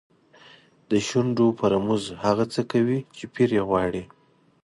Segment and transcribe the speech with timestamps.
[0.89, 4.03] د شونډو په رموز هغه څه کوي چې پیر یې غواړي.